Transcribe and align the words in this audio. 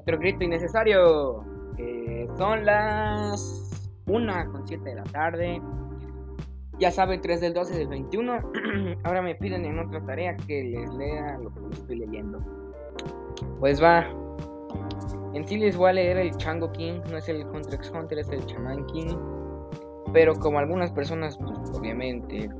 otro 0.00 0.18
grito 0.18 0.44
innecesario. 0.44 1.44
son 2.36 2.64
las 2.64 3.70
1 4.06 4.52
con 4.52 4.66
7 4.66 4.82
de 4.82 4.94
la 4.94 5.04
tarde. 5.04 5.62
Ya 6.78 6.90
saben, 6.90 7.20
3 7.20 7.40
del 7.42 7.52
12 7.52 7.76
del 7.76 7.88
21. 7.88 8.40
Ahora 9.04 9.20
me 9.20 9.34
piden 9.34 9.66
en 9.66 9.78
otra 9.78 10.04
tarea 10.04 10.34
que 10.36 10.64
les 10.64 10.90
lea 10.94 11.38
lo 11.38 11.52
que 11.52 11.74
estoy 11.74 11.98
leyendo. 11.98 12.38
Pues 13.58 13.82
va. 13.82 14.06
En 15.34 15.46
sí 15.46 15.58
les 15.58 15.76
voy 15.76 15.90
a 15.90 15.92
leer 15.92 16.16
el 16.16 16.34
Chango 16.36 16.72
King. 16.72 17.00
No 17.10 17.18
es 17.18 17.28
el 17.28 17.44
Hunter 17.46 17.74
x 17.74 17.92
Hunter, 17.94 18.18
es 18.18 18.30
el 18.30 18.44
Chaman 18.46 18.86
King. 18.86 19.14
Pero 20.12 20.34
como 20.34 20.58
algunas 20.58 20.90
personas, 20.90 21.36
pues, 21.36 21.78
obviamente, 21.78 22.50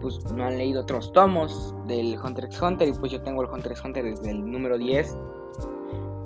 pues 0.00 0.32
no 0.32 0.44
han 0.44 0.58
leído 0.58 0.82
otros 0.82 1.12
tomos 1.12 1.74
del 1.86 2.18
Hunter 2.22 2.46
x 2.46 2.60
Hunter 2.60 2.88
y 2.88 2.92
pues 2.92 3.12
yo 3.12 3.22
tengo 3.22 3.42
el 3.42 3.48
Hunter 3.48 3.72
x 3.72 3.84
Hunter 3.84 4.04
desde 4.04 4.30
el 4.30 4.44
número 4.44 4.76
10. 4.76 5.16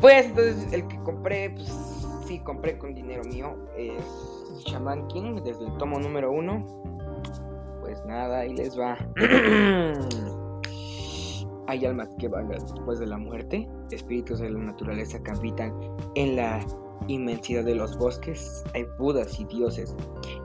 Pues 0.00 0.26
entonces 0.26 0.72
el 0.72 0.88
que 0.88 0.98
compré, 1.02 1.50
pues 1.50 1.70
sí, 2.26 2.38
compré 2.40 2.78
con 2.78 2.94
dinero 2.94 3.22
mío, 3.24 3.54
es 3.76 4.02
Shaman 4.64 5.06
King 5.08 5.42
desde 5.44 5.66
el 5.66 5.76
tomo 5.76 5.98
número 5.98 6.32
1. 6.32 6.64
Pues 7.80 8.02
nada, 8.06 8.40
ahí 8.40 8.54
les 8.54 8.78
va. 8.78 8.96
Hay 11.66 11.84
almas 11.84 12.08
que 12.18 12.28
vagan 12.28 12.48
después 12.48 12.98
de 12.98 13.06
la 13.06 13.18
muerte, 13.18 13.68
espíritus 13.90 14.40
de 14.40 14.50
la 14.50 14.58
naturaleza 14.58 15.22
que 15.22 15.30
habitan 15.30 15.72
en 16.14 16.36
la 16.36 16.60
inmensidad 17.06 17.64
de 17.64 17.74
los 17.74 17.96
bosques, 17.96 18.64
hay 18.74 18.84
budas 18.98 19.38
y 19.38 19.44
dioses. 19.44 19.94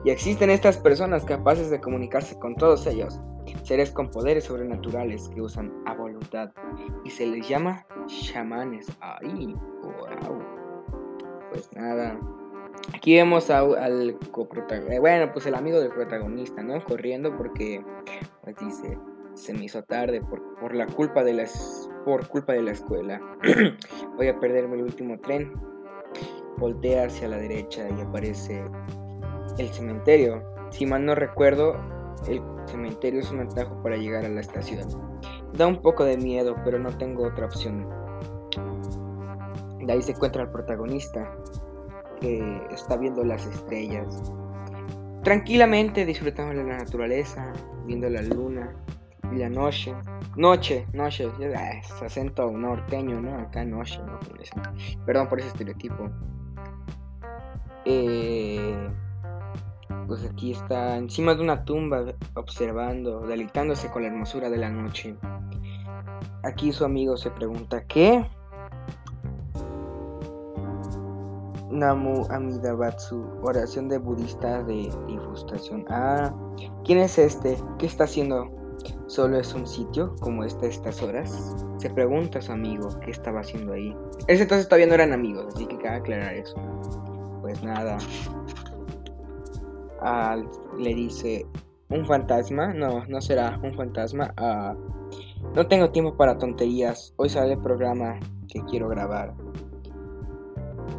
Y 0.04 0.10
existen 0.10 0.50
estas 0.50 0.78
personas 0.78 1.24
capaces 1.24 1.70
de 1.70 1.80
comunicarse 1.80 2.38
con 2.38 2.54
todos 2.54 2.86
ellos, 2.86 3.20
seres 3.64 3.90
con 3.90 4.10
poderes 4.10 4.44
sobrenaturales 4.44 5.28
que 5.30 5.40
usan 5.40 5.72
a 5.86 5.94
voluntad. 5.94 6.52
Y 7.04 7.10
se 7.10 7.26
les 7.26 7.48
llama 7.48 7.86
chamanes. 8.06 8.86
¡Ay! 9.00 9.54
¡Wow! 9.82 10.38
Pues 11.50 11.70
nada. 11.74 12.18
Aquí 12.94 13.16
vemos 13.16 13.50
al 13.50 14.18
coprotagonista, 14.30 14.94
eh, 14.94 14.98
bueno, 15.00 15.32
pues 15.32 15.46
el 15.46 15.54
amigo 15.54 15.80
del 15.80 15.90
protagonista, 15.90 16.62
¿no? 16.62 16.82
Corriendo 16.84 17.36
porque, 17.36 17.84
pues 18.42 18.56
dice, 18.56 18.98
se 19.34 19.54
me 19.54 19.64
hizo 19.64 19.82
tarde 19.82 20.20
por, 20.20 20.56
por 20.56 20.74
la 20.74 20.86
culpa 20.86 21.24
de 21.24 21.48
por 22.04 22.28
culpa 22.28 22.52
de 22.52 22.62
la 22.62 22.72
escuela. 22.72 23.20
Voy 24.16 24.28
a 24.28 24.38
perderme 24.38 24.76
el 24.76 24.82
último 24.82 25.18
tren 25.20 25.52
voltea 26.58 27.04
hacia 27.04 27.28
la 27.28 27.36
derecha 27.36 27.88
y 27.96 28.00
aparece 28.00 28.64
el 29.58 29.68
cementerio. 29.68 30.42
Si 30.70 30.86
mal 30.86 31.04
no 31.04 31.14
recuerdo, 31.14 31.76
el 32.28 32.42
cementerio 32.66 33.20
es 33.20 33.30
un 33.30 33.40
atajo 33.40 33.82
para 33.82 33.96
llegar 33.96 34.24
a 34.24 34.28
la 34.28 34.40
estación. 34.40 34.88
Da 35.54 35.66
un 35.66 35.80
poco 35.80 36.04
de 36.04 36.16
miedo, 36.16 36.56
pero 36.64 36.78
no 36.78 36.96
tengo 36.96 37.24
otra 37.26 37.46
opción. 37.46 37.88
De 39.80 39.92
ahí 39.92 40.02
se 40.02 40.12
encuentra 40.12 40.42
el 40.42 40.50
protagonista, 40.50 41.32
que 42.20 42.60
está 42.70 42.96
viendo 42.96 43.24
las 43.24 43.46
estrellas. 43.46 44.32
Tranquilamente 45.22 46.04
disfrutando 46.04 46.54
de 46.54 46.68
la 46.68 46.78
naturaleza, 46.78 47.52
viendo 47.84 48.08
la 48.08 48.22
luna 48.22 48.74
y 49.32 49.36
la 49.36 49.48
noche. 49.48 49.94
Noche, 50.36 50.86
noche, 50.92 51.30
es 51.40 52.02
acento 52.02 52.50
norteño, 52.50 53.20
¿no? 53.20 53.36
Acá 53.38 53.64
noche, 53.64 54.00
¿no? 54.04 54.18
Perdón 55.04 55.28
por 55.28 55.40
ese 55.40 55.48
estereotipo. 55.48 56.10
Eh, 57.84 58.88
pues 60.06 60.24
aquí 60.24 60.52
está 60.52 60.96
encima 60.96 61.34
de 61.34 61.42
una 61.42 61.64
tumba 61.64 62.04
observando, 62.34 63.20
deleitándose 63.20 63.90
con 63.90 64.02
la 64.02 64.08
hermosura 64.08 64.50
de 64.50 64.56
la 64.56 64.70
noche. 64.70 65.16
Aquí 66.42 66.72
su 66.72 66.84
amigo 66.84 67.16
se 67.16 67.30
pregunta, 67.30 67.84
¿qué? 67.86 68.24
Namu 71.70 72.26
Amida 72.30 72.72
Batsu, 72.74 73.22
oración 73.42 73.88
de 73.88 73.98
budista 73.98 74.62
de 74.62 74.90
frustración. 75.24 75.84
Ah, 75.88 76.32
¿quién 76.84 76.98
es 76.98 77.18
este? 77.18 77.58
¿Qué 77.78 77.86
está 77.86 78.04
haciendo? 78.04 78.50
¿Solo 79.08 79.38
es 79.38 79.54
un 79.54 79.66
sitio 79.66 80.14
como 80.20 80.44
este 80.44 80.66
a 80.66 80.68
estas 80.68 81.02
horas? 81.02 81.56
Se 81.78 81.90
pregunta 81.90 82.40
su 82.40 82.52
amigo 82.52 82.88
qué 83.00 83.10
estaba 83.10 83.40
haciendo 83.40 83.72
ahí. 83.72 83.94
Ese 84.28 84.42
entonces 84.42 84.68
todavía 84.68 84.86
no 84.86 84.94
eran 84.94 85.12
amigos, 85.12 85.52
así 85.54 85.66
que 85.66 85.76
cabe 85.78 85.96
aclarar 85.96 86.34
eso 86.34 86.56
pues 87.46 87.62
nada. 87.62 87.96
Le 90.78 90.94
dice, 90.94 91.46
¿un 91.88 92.04
fantasma? 92.06 92.72
No, 92.72 93.06
no 93.06 93.20
será 93.20 93.58
un 93.62 93.74
fantasma. 93.74 94.32
Ah, 94.36 94.74
no 95.54 95.66
tengo 95.66 95.90
tiempo 95.90 96.16
para 96.16 96.38
tonterías. 96.38 97.14
Hoy 97.16 97.28
sale 97.28 97.54
el 97.54 97.60
programa 97.60 98.18
que 98.48 98.60
quiero 98.64 98.88
grabar. 98.88 99.34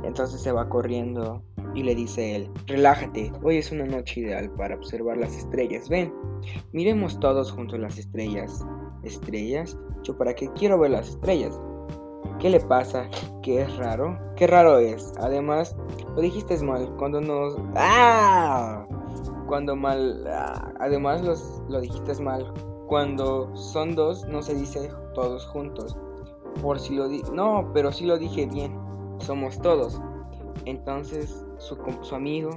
Entonces 0.04 0.42
se 0.42 0.52
va 0.52 0.70
corriendo 0.70 1.44
y 1.76 1.84
le 1.84 1.94
dice 1.96 2.36
él, 2.36 2.50
relájate, 2.66 3.32
hoy 3.44 3.58
es 3.58 3.72
una 3.72 3.86
noche 3.86 4.22
ideal 4.22 4.50
para 4.52 4.76
observar 4.76 5.18
las 5.18 5.36
estrellas. 5.36 5.90
Ven, 5.90 6.14
miremos 6.72 7.20
todos 7.20 7.52
juntos 7.52 7.80
las 7.80 7.98
estrellas. 7.98 8.66
¿Estrellas? 9.04 9.78
¿Yo 10.04 10.18
para 10.18 10.34
qué 10.34 10.50
quiero 10.54 10.80
ver 10.80 10.92
las 10.92 11.10
estrellas? 11.10 11.60
¿Qué 12.40 12.52
le 12.52 12.60
pasa? 12.60 13.10
¿Qué 13.42 13.64
es 13.64 13.78
raro? 13.78 14.16
¿Qué 14.36 14.46
raro 14.46 14.78
es? 14.78 15.12
Además, 15.18 15.76
lo 16.16 16.22
dijiste 16.22 16.56
mal 16.64 16.88
cuando 16.98 17.20
nos... 17.20 17.58
¡Ah! 17.76 18.86
Cuando 19.48 19.76
mal... 19.76 20.24
Ah, 20.28 20.72
además 20.80 21.24
los, 21.24 21.64
lo 21.68 21.82
dijiste 21.82 22.14
mal. 22.22 22.54
Cuando 22.86 23.56
son 23.56 23.96
dos 23.96 24.28
no 24.28 24.44
se 24.44 24.54
dice 24.54 24.92
todos 25.16 25.48
juntos. 25.48 25.98
Por 26.62 26.80
si 26.80 26.96
lo 26.96 27.08
di... 27.08 27.24
No, 27.34 27.72
pero 27.74 27.92
sí 27.92 28.06
lo 28.06 28.20
dije 28.20 28.46
bien. 28.46 28.80
Somos 29.18 29.60
todos. 29.60 30.00
Entonces 30.66 31.44
su, 31.58 31.76
su 32.02 32.14
amigo 32.14 32.52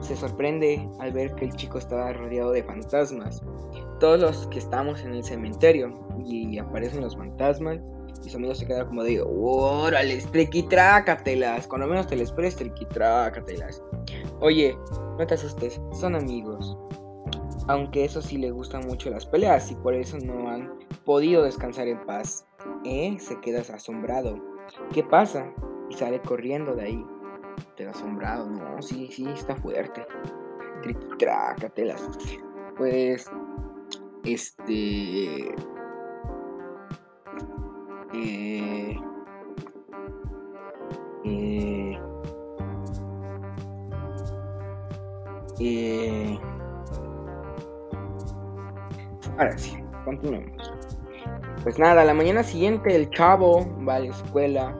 se 0.00 0.16
sorprende 0.16 0.88
al 0.98 1.12
ver 1.12 1.34
que 1.34 1.44
el 1.44 1.52
chico 1.56 1.76
estaba 1.76 2.10
rodeado 2.14 2.52
de 2.52 2.62
fantasmas. 2.62 3.42
Todos 4.00 4.18
los 4.18 4.46
que 4.46 4.58
estamos 4.58 5.02
en 5.02 5.12
el 5.12 5.24
cementerio 5.24 5.92
y 6.24 6.56
aparecen 6.58 7.02
los 7.02 7.16
fantasmas 7.16 7.78
y 8.24 8.30
su 8.30 8.36
amigo 8.36 8.54
se 8.54 8.66
queda 8.66 8.86
como 8.86 9.02
de, 9.02 9.22
órale, 9.22 10.18
triquitrácatelas. 10.30 11.66
Cuando 11.66 11.86
menos 11.86 12.06
te 12.06 12.16
les 12.16 12.28
esperes, 12.28 12.56
triquitrácatelas. 12.56 13.82
Oye, 14.40 14.76
no 15.18 15.26
te 15.26 15.34
asustes, 15.34 15.80
son 15.92 16.14
amigos. 16.14 16.76
Aunque 17.68 18.04
eso 18.04 18.20
sí 18.22 18.38
le 18.38 18.50
gustan 18.50 18.86
mucho 18.86 19.10
las 19.10 19.26
peleas 19.26 19.70
y 19.70 19.76
por 19.76 19.94
eso 19.94 20.18
no 20.18 20.48
han 20.48 20.72
podido 21.04 21.44
descansar 21.44 21.88
en 21.88 22.04
paz. 22.06 22.44
¿Eh? 22.84 23.16
Se 23.18 23.40
quedas 23.40 23.70
asombrado. 23.70 24.36
¿Qué 24.92 25.02
pasa? 25.02 25.52
Y 25.90 25.94
sale 25.94 26.20
corriendo 26.20 26.74
de 26.74 26.82
ahí. 26.82 27.06
Te 27.76 27.86
asombrado, 27.86 28.48
no, 28.48 28.80
sí, 28.82 29.08
sí, 29.12 29.26
está 29.28 29.54
fuerte. 29.56 30.06
Triquitrácatelas. 30.82 32.02
Pues, 32.76 33.30
este 34.24 35.54
ahora 49.38 49.56
sí, 49.56 49.76
continuemos. 50.04 50.72
Pues 51.62 51.78
nada, 51.78 52.04
la 52.04 52.14
mañana 52.14 52.42
siguiente 52.42 52.94
el 52.94 53.10
chavo 53.10 53.66
va 53.86 53.96
a 53.96 54.00
la 54.00 54.08
escuela 54.08 54.76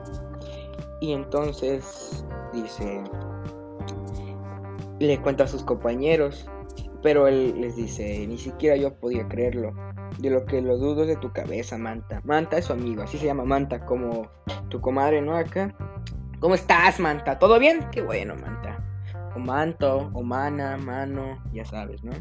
y 0.99 1.13
entonces 1.13 2.25
dice, 2.53 3.01
le 4.99 5.19
cuenta 5.21 5.45
a 5.45 5.47
sus 5.47 5.63
compañeros, 5.63 6.49
pero 7.01 7.27
él 7.27 7.59
les 7.59 7.75
dice, 7.75 8.25
ni 8.27 8.37
siquiera 8.37 8.75
yo 8.75 8.93
podía 8.95 9.27
creerlo 9.27 9.73
de 10.19 10.29
lo 10.29 10.45
que 10.45 10.61
lo 10.61 10.77
dudo 10.77 11.05
de 11.05 11.15
tu 11.15 11.31
cabeza, 11.31 11.77
Manta. 11.77 12.21
Manta 12.23 12.57
es 12.57 12.65
su 12.65 12.73
amigo, 12.73 13.03
así 13.03 13.17
se 13.17 13.25
llama 13.25 13.45
Manta, 13.45 13.85
como 13.85 14.29
tu 14.69 14.79
comadre, 14.79 15.21
¿no? 15.21 15.35
Acá. 15.35 15.73
¿Cómo 16.39 16.55
estás, 16.55 16.99
Manta? 16.99 17.39
¿Todo 17.39 17.59
bien? 17.59 17.87
Qué 17.91 18.01
bueno, 18.01 18.35
Manta. 18.35 18.83
O 19.35 19.39
manto, 19.39 20.11
o 20.13 20.21
mana, 20.21 20.77
mano, 20.77 21.41
ya 21.53 21.65
sabes, 21.65 22.03
¿no? 22.03 22.11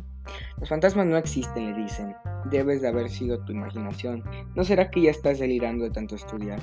Los 0.59 0.69
fantasmas 0.69 1.07
no 1.07 1.17
existen, 1.17 1.73
le 1.73 1.83
dicen. 1.83 2.15
Debes 2.51 2.83
de 2.83 2.89
haber 2.89 3.09
sido 3.09 3.39
tu 3.45 3.53
imaginación. 3.53 4.23
¿No 4.55 4.65
será 4.65 4.91
que 4.91 5.03
ya 5.03 5.11
estás 5.11 5.39
delirando 5.39 5.85
de 5.85 5.91
tanto 5.91 6.15
estudiar? 6.15 6.61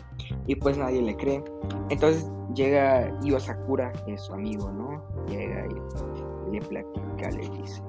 Y 0.47 0.55
pues 0.55 0.77
nadie 0.77 1.01
le 1.01 1.15
cree. 1.15 1.43
Entonces 1.89 2.29
llega 2.53 3.11
Io 3.23 3.39
Sakura, 3.39 3.91
que 4.05 4.13
es 4.13 4.21
su 4.21 4.33
amigo, 4.33 4.71
¿no? 4.71 5.03
Llega 5.27 5.65
y 5.67 6.51
le 6.51 6.61
platica, 6.61 7.31
le 7.31 7.49
dice. 7.49 7.81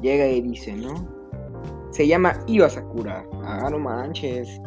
Llega 0.00 0.26
y 0.26 0.40
dice, 0.40 0.74
¿no? 0.74 1.22
Se 1.92 2.06
llama 2.06 2.38
Iwa 2.46 2.70
Sakura. 2.70 3.24
Ah, 3.44 3.68
no 3.70 3.78
manches. 3.78 4.60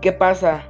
¿Qué 0.00 0.12
pasa? 0.12 0.64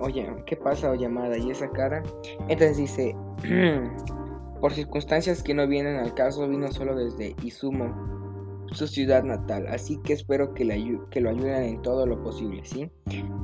Oye, 0.00 0.26
¿qué 0.46 0.56
pasa, 0.56 0.94
llamada? 0.94 1.36
¿Y 1.36 1.50
esa 1.50 1.68
cara? 1.70 2.02
Entonces 2.48 2.76
dice, 2.76 3.16
por 4.60 4.72
circunstancias 4.72 5.42
que 5.42 5.54
no 5.54 5.66
vienen 5.66 5.96
al 5.96 6.14
caso, 6.14 6.48
vino 6.48 6.70
solo 6.70 6.94
desde 6.94 7.34
Izumo. 7.42 8.25
Su 8.72 8.86
ciudad 8.86 9.22
natal, 9.22 9.66
así 9.68 9.98
que 9.98 10.12
espero 10.12 10.54
que, 10.54 10.64
lo 10.64 10.72
ayuden 11.30 11.62
en 11.62 11.82
todo 11.82 12.06
lo 12.06 12.22
posible, 12.22 12.64
¿sí? 12.64 12.90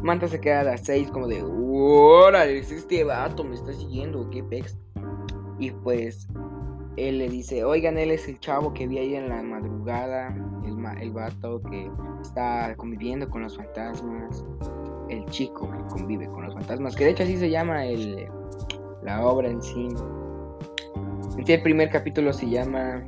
Manta 0.03 0.29
se 0.29 0.41
queda 0.41 0.61
a 0.61 0.65
las 0.65 0.83
6 0.83 1.11
como 1.11 1.29
de, 1.29 1.43
órale, 1.43 2.59
es 2.59 2.73
este 2.73 3.05
vato, 3.05 3.45
me 3.45 3.55
está 3.55 3.73
siguiendo, 3.73 4.29
qué 4.31 4.43
pex. 4.43 4.77
Y 5.59 5.71
pues 5.71 6.27
él 6.97 7.19
le 7.19 7.29
dice, 7.29 7.65
oigan, 7.65 7.99
él 7.99 8.11
es 8.11 8.29
el 8.29 8.39
chavo 8.41 8.75
que 8.75 8.87
vi 8.87 8.99
ahí 8.99 9.15
en 9.15 9.29
la 9.29 9.43
madrugada, 9.43 10.35
el, 10.65 10.77
el 11.01 11.13
vato 11.13 11.63
que 11.63 11.91
está 12.21 12.75
conviviendo 12.77 13.29
con 13.31 13.43
los 13.43 13.57
fantasmas, 13.57 14.45
el 15.09 15.25
chico 15.27 15.71
que 15.71 15.95
convive 15.95 16.27
con 16.29 16.45
los 16.45 16.55
fantasmas, 16.55 16.97
que 16.97 17.05
de 17.05 17.11
hecho 17.11 17.23
así 17.23 17.37
se 17.37 17.51
llama 17.51 17.87
el, 17.87 18.29
la 19.03 19.27
obra 19.27 19.49
en 19.49 19.63
sí. 19.63 19.89
En 21.37 21.47
sí, 21.47 21.53
el 21.53 21.63
primer 21.63 21.91
capítulo 21.91 22.33
se 22.33 22.49
llama 22.49 23.03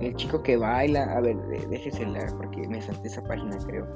El 0.00 0.14
chico 0.16 0.42
que 0.42 0.56
baila. 0.56 1.04
A 1.16 1.20
ver, 1.20 1.36
déjesela 1.68 2.26
porque 2.36 2.66
me 2.68 2.80
salté 2.80 3.08
esa 3.08 3.22
página, 3.22 3.56
creo. 3.66 3.86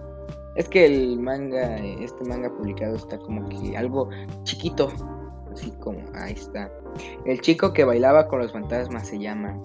Es 0.57 0.69
que 0.69 0.87
el 0.87 1.19
manga, 1.19 1.77
este 1.77 2.25
manga 2.25 2.51
publicado 2.51 2.97
está 2.97 3.19
como 3.19 3.49
que 3.49 3.77
algo 3.77 4.09
chiquito. 4.45 4.91
Así 5.53 5.71
como, 5.81 6.01
ahí 6.15 6.33
está. 6.33 6.71
El 7.25 7.41
chico 7.41 7.73
que 7.73 7.85
bailaba 7.85 8.29
con 8.29 8.41
los 8.41 8.53
fantasmas 8.53 9.09
se 9.09 9.19
llama. 9.19 9.59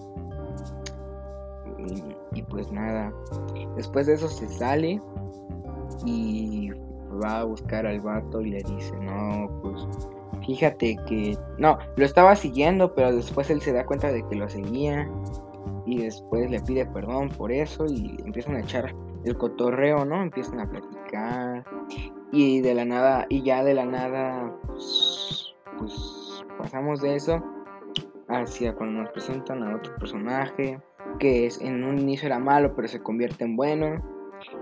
Y, 1.80 2.40
y 2.40 2.42
pues 2.44 2.72
nada. 2.72 3.14
Después 3.76 4.08
de 4.08 4.14
eso 4.14 4.28
se 4.28 4.48
sale. 4.48 5.02
Y 6.06 6.72
va 7.24 7.42
a 7.42 7.44
buscar 7.44 7.86
al 7.86 8.02
vato 8.02 8.42
y 8.42 8.52
le 8.52 8.64
dice, 8.64 8.96
no, 8.98 9.50
pues 9.62 9.88
fíjate 10.46 10.98
que 11.08 11.38
no, 11.58 11.78
lo 11.96 12.06
estaba 12.06 12.36
siguiendo, 12.36 12.94
pero 12.94 13.16
después 13.16 13.50
él 13.50 13.62
se 13.62 13.74
da 13.74 13.86
cuenta 13.86 14.12
de 14.12 14.26
que 14.28 14.36
lo 14.36 14.50
seguía 14.50 15.10
y 15.86 16.04
después 16.04 16.50
le 16.50 16.60
pide 16.62 16.86
perdón 16.86 17.30
por 17.30 17.52
eso 17.52 17.86
y 17.86 18.18
empiezan 18.26 18.56
a 18.56 18.62
echar 18.62 18.94
el 19.24 19.38
cotorreo, 19.38 20.06
¿no? 20.06 20.22
Empiezan 20.22 20.60
a 20.60 20.70
platicar 20.70 21.64
y 22.32 22.62
de 22.62 22.74
la 22.74 22.86
nada, 22.86 23.26
y 23.30 23.44
ya 23.44 23.64
de 23.64 23.74
la 23.74 23.86
nada, 23.86 24.54
pues, 24.68 25.56
pues 25.78 26.46
pasamos 26.58 27.02
de 27.02 27.16
eso 27.16 27.44
hacia 28.28 28.74
cuando 28.74 29.02
nos 29.02 29.12
presentan 29.12 29.64
a 29.64 29.76
otro 29.76 29.96
personaje 29.96 30.80
que 31.20 31.46
es 31.46 31.62
en 31.62 31.84
un 31.84 32.00
inicio 32.00 32.28
era 32.28 32.40
malo 32.40 32.76
pero 32.76 32.88
se 32.88 33.02
convierte 33.02 33.44
en 33.44 33.56
bueno, 33.56 34.04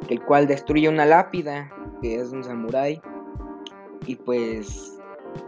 el 0.10 0.22
cual 0.22 0.48
destruye 0.48 0.90
una 0.90 1.06
lápida 1.06 1.72
que 2.02 2.16
es 2.16 2.32
un 2.32 2.44
samurái 2.44 3.02
y 4.06 4.16
pues 4.16 5.00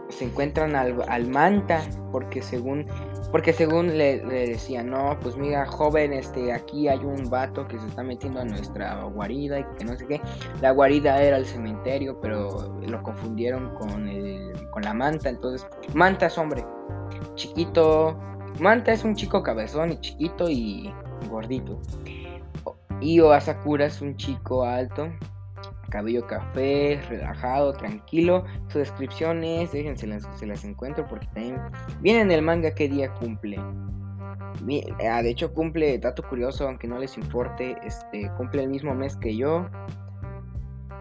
se 0.08 0.24
encuentran 0.24 0.74
al, 0.74 1.28
manta 1.28 1.80
porque 2.10 2.42
según 2.42 2.86
porque 3.36 3.52
según 3.52 3.98
le, 3.98 4.20
decían 4.20 4.88
no 4.88 5.18
pues 5.20 5.36
mira 5.36 5.66
joven 5.66 6.14
este 6.14 6.54
aquí 6.54 6.88
hay 6.88 7.00
un 7.00 7.28
vato 7.28 7.68
que 7.68 7.78
se 7.78 7.86
está 7.86 8.02
metiendo 8.02 8.40
a 8.40 8.46
nuestra 8.46 9.02
guarida 9.02 9.60
y 9.60 9.64
que 9.76 9.84
no 9.84 9.94
sé 9.94 10.06
qué 10.06 10.22
la 10.62 10.70
guarida 10.70 11.22
era 11.22 11.36
el 11.36 11.44
cementerio 11.44 12.18
pero 12.18 12.80
lo 12.80 13.02
confundieron 13.02 13.74
con 13.74 14.08
el 14.08 14.52
con 14.70 14.84
la 14.84 14.94
manta 14.94 15.28
entonces 15.28 15.66
manta 15.92 16.28
es 16.28 16.38
hombre 16.38 16.64
chiquito 17.34 18.18
manta 18.58 18.92
es 18.92 19.04
un 19.04 19.14
chico 19.14 19.42
cabezón 19.42 19.92
y 19.92 20.00
chiquito 20.00 20.48
y 20.48 20.90
gordito. 21.28 21.78
Y 23.02 23.20
Asakura 23.20 23.84
es 23.84 24.00
un 24.00 24.16
chico 24.16 24.64
alto 24.64 25.10
cabello 25.88 26.26
café, 26.26 27.00
relajado, 27.08 27.72
tranquilo. 27.72 28.44
Su 28.68 28.78
descripción 28.78 29.44
es, 29.44 29.72
déjense 29.72 30.06
las, 30.06 30.28
se 30.38 30.46
las 30.46 30.64
encuentro 30.64 31.06
porque 31.08 31.26
también 31.34 31.60
viene 32.00 32.20
en 32.20 32.30
el 32.30 32.42
manga 32.42 32.74
qué 32.74 32.88
día 32.88 33.12
cumple. 33.14 33.58
Ah, 35.08 35.22
de 35.22 35.30
hecho 35.30 35.52
cumple, 35.52 35.98
dato 35.98 36.22
curioso, 36.22 36.66
aunque 36.66 36.88
no 36.88 36.98
les 36.98 37.16
importe, 37.16 37.76
este, 37.84 38.30
cumple 38.36 38.64
el 38.64 38.68
mismo 38.68 38.94
mes 38.94 39.16
que 39.16 39.36
yo. 39.36 39.66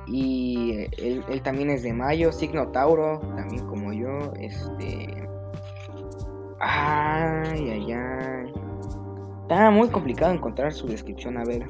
Y 0.07 0.87
él, 0.97 1.23
él 1.27 1.41
también 1.41 1.69
es 1.69 1.81
de 1.81 1.93
mayo, 1.93 2.31
signo 2.31 2.67
Tauro, 2.67 3.19
también 3.35 3.65
como 3.67 3.91
yo. 3.91 4.33
Este. 4.39 5.27
Ay, 6.59 7.69
ay, 7.69 7.91
ay. 7.91 8.53
Está 9.41 9.71
muy 9.71 9.89
complicado 9.89 10.33
encontrar 10.33 10.73
su 10.73 10.87
descripción, 10.87 11.37
a 11.37 11.43
ver. 11.43 11.69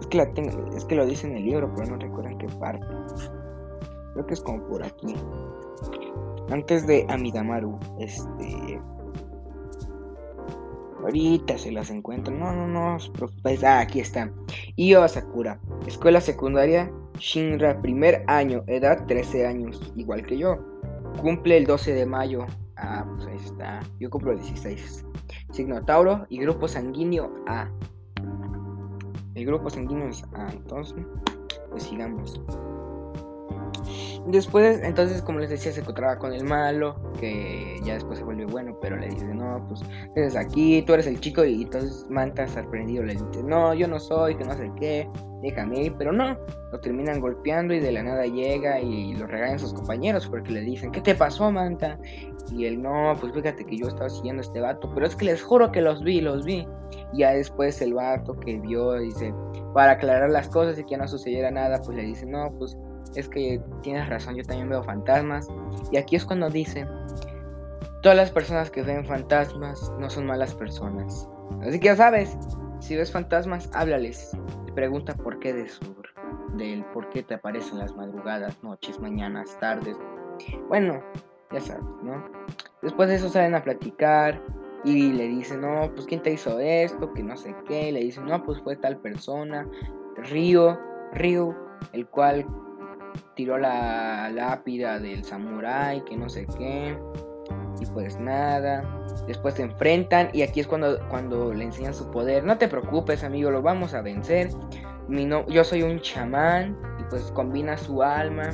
Es 0.00 0.06
que, 0.06 0.18
la 0.18 0.24
es 0.76 0.84
que 0.84 0.94
lo 0.94 1.06
dice 1.06 1.26
en 1.26 1.36
el 1.36 1.44
libro, 1.44 1.72
pero 1.74 1.90
no 1.90 1.96
recuerdo 1.96 2.30
en 2.30 2.38
qué 2.38 2.48
parte. 2.60 2.86
Creo 4.12 4.26
que 4.26 4.34
es 4.34 4.40
como 4.40 4.62
por 4.66 4.82
aquí. 4.82 5.14
Antes 6.50 6.86
de 6.86 7.06
Amidamaru, 7.08 7.78
este. 7.98 8.80
Ahorita 11.00 11.58
se 11.58 11.70
las 11.70 11.90
encuentro. 11.90 12.34
No, 12.34 12.52
no, 12.52 12.66
no 12.66 12.98
Ah, 13.64 13.80
aquí 13.80 14.00
está. 14.00 14.32
Io 14.76 15.06
Sakura. 15.06 15.60
Escuela 15.86 16.20
secundaria 16.20 16.90
Shinra, 17.18 17.80
primer 17.80 18.24
año, 18.26 18.62
edad 18.66 19.06
13 19.06 19.46
años, 19.46 19.80
igual 19.96 20.24
que 20.26 20.36
yo. 20.36 20.58
Cumple 21.20 21.56
el 21.56 21.66
12 21.66 21.94
de 21.94 22.06
mayo. 22.06 22.46
Ah, 22.76 23.06
pues 23.08 23.26
ahí 23.26 23.36
está. 23.36 23.80
Yo 23.98 24.10
cumplo 24.10 24.34
16. 24.34 25.06
Signo 25.50 25.82
Tauro 25.84 26.26
y 26.28 26.38
grupo 26.38 26.68
sanguíneo 26.68 27.32
A. 27.46 27.70
El 29.36 29.44
grupo 29.44 29.68
sanguíneo 29.68 30.08
es 30.08 30.24
A, 30.32 30.50
entonces, 30.50 31.04
pues 31.70 31.82
sigamos. 31.82 32.40
Después, 34.26 34.80
entonces, 34.82 35.22
como 35.22 35.38
les 35.38 35.50
decía, 35.50 35.72
se 35.72 35.80
encontraba 35.80 36.18
con 36.18 36.32
el 36.32 36.44
malo, 36.44 36.96
que 37.20 37.78
ya 37.84 37.94
después 37.94 38.18
se 38.18 38.24
vuelve 38.24 38.46
bueno, 38.46 38.76
pero 38.80 38.96
le 38.96 39.08
dice, 39.08 39.26
no, 39.26 39.64
pues, 39.68 39.80
eres 40.14 40.36
aquí, 40.36 40.82
tú 40.82 40.94
eres 40.94 41.06
el 41.06 41.20
chico, 41.20 41.44
y 41.44 41.62
entonces 41.62 42.06
Manta, 42.10 42.46
sorprendido, 42.48 43.04
le 43.04 43.14
dice, 43.14 43.42
no, 43.44 43.74
yo 43.74 43.86
no 43.86 44.00
soy, 44.00 44.36
que 44.36 44.44
no 44.44 44.54
sé 44.56 44.70
qué, 44.78 45.08
déjame 45.42 45.82
ir, 45.82 45.94
pero 45.96 46.12
no, 46.12 46.36
lo 46.72 46.80
terminan 46.80 47.20
golpeando 47.20 47.74
y 47.74 47.80
de 47.80 47.92
la 47.92 48.02
nada 48.02 48.24
llega 48.26 48.80
y 48.80 49.14
lo 49.14 49.26
regañan 49.26 49.58
sus 49.58 49.72
compañeros 49.72 50.26
porque 50.26 50.52
le 50.52 50.60
dicen, 50.60 50.90
¿qué 50.90 51.00
te 51.00 51.14
pasó, 51.14 51.50
Manta? 51.50 51.98
Y 52.52 52.66
él, 52.66 52.82
no, 52.82 53.14
pues 53.20 53.32
fíjate 53.32 53.64
que 53.64 53.76
yo 53.76 53.88
estaba 53.88 54.08
siguiendo 54.08 54.40
a 54.40 54.46
este 54.46 54.60
vato, 54.60 54.90
pero 54.94 55.06
es 55.06 55.16
que 55.16 55.24
les 55.26 55.42
juro 55.42 55.70
que 55.72 55.80
los 55.80 56.02
vi, 56.02 56.20
los 56.20 56.44
vi. 56.44 56.66
Y 57.12 57.18
ya 57.18 57.32
después 57.32 57.80
el 57.80 57.94
vato 57.94 58.34
que 58.34 58.58
vio, 58.58 58.94
dice, 58.94 59.34
para 59.74 59.92
aclarar 59.92 60.30
las 60.30 60.48
cosas 60.48 60.78
y 60.78 60.84
que 60.84 60.96
no 60.96 61.06
sucediera 61.08 61.50
nada, 61.50 61.80
pues 61.82 61.96
le 61.96 62.04
dice, 62.04 62.26
no, 62.26 62.52
pues 62.58 62.76
es 63.14 63.28
que 63.28 63.60
tienes 63.82 64.08
razón, 64.08 64.36
yo 64.36 64.42
también 64.42 64.68
veo 64.68 64.82
fantasmas. 64.82 65.48
Y 65.90 65.96
aquí 65.96 66.16
es 66.16 66.24
cuando 66.24 66.50
dice, 66.50 66.86
todas 68.02 68.16
las 68.16 68.30
personas 68.30 68.70
que 68.70 68.82
ven 68.82 69.04
fantasmas 69.04 69.92
no 69.98 70.10
son 70.10 70.26
malas 70.26 70.54
personas. 70.54 71.28
Así 71.62 71.78
que 71.78 71.86
ya 71.86 71.96
sabes, 71.96 72.36
si 72.80 72.96
ves 72.96 73.12
fantasmas, 73.12 73.70
háblales. 73.72 74.36
Pregunta 74.74 75.14
por 75.14 75.38
qué 75.38 75.52
de 75.52 75.68
su, 75.68 75.96
del 76.56 76.84
por 76.86 77.08
qué 77.10 77.22
te 77.22 77.34
aparecen 77.34 77.78
las 77.78 77.94
madrugadas, 77.96 78.62
noches, 78.62 79.00
mañanas, 79.00 79.58
tardes. 79.58 79.96
Bueno, 80.68 81.02
ya 81.52 81.60
sabes, 81.60 81.84
¿no? 82.02 82.24
Después 82.82 83.08
de 83.08 83.16
eso 83.16 83.28
salen 83.28 83.54
a 83.54 83.62
platicar 83.62 84.40
y 84.84 85.12
le 85.12 85.28
dicen, 85.28 85.62
no, 85.62 85.90
pues 85.94 86.06
quién 86.06 86.22
te 86.22 86.32
hizo 86.32 86.58
esto, 86.60 87.12
que 87.12 87.22
no 87.22 87.36
sé 87.36 87.54
qué. 87.66 87.90
Le 87.90 88.00
dicen, 88.00 88.26
no, 88.26 88.42
pues 88.44 88.60
fue 88.60 88.76
tal 88.76 88.98
persona, 88.98 89.66
Río, 90.16 90.78
Río, 91.12 91.54
el 91.92 92.06
cual 92.06 92.46
tiró 93.36 93.58
la 93.58 94.30
lápida 94.30 94.98
del 94.98 95.22
samurái, 95.22 96.00
que 96.04 96.16
no 96.16 96.28
sé 96.28 96.46
qué. 96.58 96.98
Y 97.78 97.86
pues 97.86 98.18
nada. 98.18 98.82
Después 99.28 99.54
se 99.54 99.62
enfrentan 99.62 100.30
y 100.32 100.42
aquí 100.42 100.60
es 100.60 100.66
cuando, 100.66 100.98
cuando 101.08 101.52
le 101.52 101.64
enseñan 101.64 101.94
su 101.94 102.10
poder. 102.10 102.42
No 102.44 102.58
te 102.58 102.66
preocupes, 102.66 103.22
amigo, 103.22 103.50
lo 103.50 103.62
vamos 103.62 103.94
a 103.94 104.00
vencer. 104.00 104.48
Mi 105.06 105.24
no, 105.26 105.46
yo 105.46 105.62
soy 105.62 105.82
un 105.82 106.00
chamán 106.00 106.76
y 106.98 107.04
pues 107.10 107.22
combina 107.32 107.76
su 107.76 108.02
alma 108.02 108.50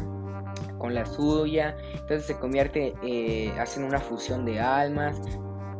con 0.79 0.95
la 0.95 1.07
suya. 1.07 1.77
Entonces 1.93 2.25
se 2.25 2.39
convierte, 2.39 2.95
eh, 3.05 3.53
hacen 3.59 3.85
una 3.85 4.01
fusión 4.01 4.45
de 4.45 4.61
almas. 4.61 5.21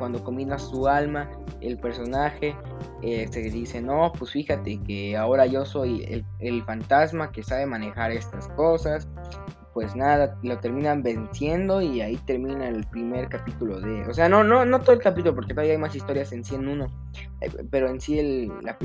Cuando 0.03 0.25
combina 0.25 0.59
su 0.59 0.89
alma, 0.89 1.31
el 1.61 1.79
personaje 1.79 2.57
eh, 3.03 3.29
se 3.31 3.39
dice, 3.43 3.81
no, 3.81 4.11
pues 4.19 4.33
fíjate 4.33 4.81
que 4.83 5.17
ahora 5.17 5.47
yo 5.47 5.65
soy 5.65 6.03
el, 6.09 6.25
el 6.41 6.65
fantasma 6.65 7.31
que 7.31 7.45
sabe 7.45 7.67
manejar 7.67 8.11
estas 8.11 8.49
cosas 8.49 9.07
pues 9.75 9.95
nada, 9.95 10.37
lo 10.43 10.59
terminan 10.59 11.05
venciendo 11.05 11.81
y 11.81 12.01
ahí 12.01 12.17
termina 12.27 12.67
el 12.67 12.85
primer 12.89 13.29
capítulo 13.29 13.81
de... 13.81 14.05
O 14.09 14.13
sea, 14.13 14.29
no, 14.29 14.43
no, 14.43 14.65
no 14.65 14.81
todo 14.81 14.93
el 14.93 15.01
capítulo, 15.01 15.37
porque 15.37 15.55
todavía 15.55 15.75
hay 15.75 15.79
más 15.79 15.95
historias 15.95 16.33
en 16.33 16.45
sí 16.45 16.57
en 16.57 16.67
uno. 16.67 16.87
Eh, 17.41 17.49
pero 17.71 17.89
en 17.89 18.01
sí 18.01 18.19
el, 18.19 18.49
la, 18.63 18.77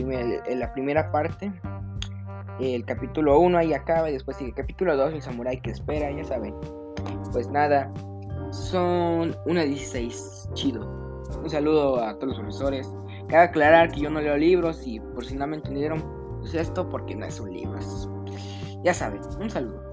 la 0.56 0.72
primera 0.72 1.12
parte, 1.12 1.52
el 2.60 2.86
capítulo 2.86 3.40
1 3.40 3.58
ahí 3.58 3.74
acaba 3.74 4.12
y 4.12 4.14
después 4.14 4.38
sigue 4.38 4.52
el 4.52 4.56
capítulo 4.56 4.96
2, 4.96 5.16
el 5.16 5.22
samurái 5.24 5.62
que 5.62 5.72
espera, 5.72 6.12
ya 6.12 6.24
saben. 6.24 6.54
Pues 7.34 7.50
nada, 7.50 7.92
son 8.52 9.36
una 9.48 9.64
16, 9.64 10.50
chido. 10.54 11.07
Un 11.42 11.50
saludo 11.50 12.02
a 12.04 12.16
todos 12.16 12.30
los 12.30 12.40
profesores. 12.40 12.90
Cabe 13.28 13.44
aclarar 13.44 13.92
que 13.92 14.02
yo 14.02 14.10
no 14.10 14.22
leo 14.22 14.38
libros 14.38 14.86
y 14.86 15.00
por 15.00 15.26
si 15.26 15.36
no 15.36 15.48
me 15.48 15.58
entendieron, 15.58 16.04
pues 16.40 16.54
esto 16.54 16.88
porque 16.90 17.16
no 17.16 17.26
es 17.26 17.40
un 17.40 17.54
libro. 17.54 17.80
ya 18.84 18.94
saben, 18.94 19.22
un 19.40 19.50
saludo. 19.50 19.87